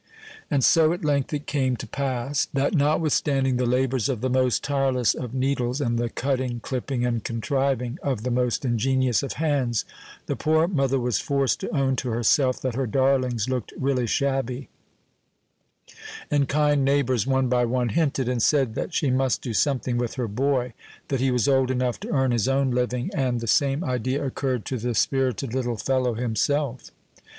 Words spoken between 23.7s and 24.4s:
idea